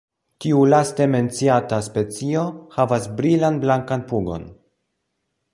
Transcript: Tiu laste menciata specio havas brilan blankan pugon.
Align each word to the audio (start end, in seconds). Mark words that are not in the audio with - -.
Tiu 0.43 0.61
laste 0.73 1.05
menciata 1.15 1.79
specio 1.89 2.47
havas 2.79 3.07
brilan 3.21 3.63
blankan 3.67 4.07
pugon. 4.13 4.53